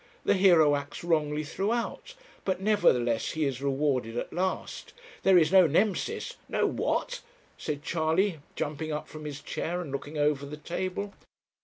The 0.25 0.33
hero 0.33 0.75
acts 0.75 1.03
wrongly 1.03 1.43
throughout, 1.43 2.15
but 2.43 2.59
nevertheless 2.59 3.33
he 3.33 3.45
is 3.45 3.61
rewarded 3.61 4.17
at 4.17 4.33
last. 4.33 4.93
There 5.21 5.37
is 5.37 5.51
no 5.51 5.67
Nemesis' 5.67 6.37
'No 6.49 6.65
what?' 6.65 7.21
said 7.55 7.83
Charley, 7.83 8.39
jumping 8.55 8.91
up 8.91 9.07
from 9.07 9.25
his 9.25 9.41
chair 9.41 9.79
and 9.79 9.91
looking 9.91 10.17
over 10.17 10.47
the 10.47 10.57
table. 10.57 11.13